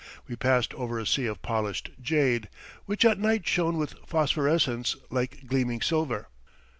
[0.27, 2.49] We passed over a sea of polished jade,
[2.87, 6.27] which at night shone with phosphorescence like gleaming silver.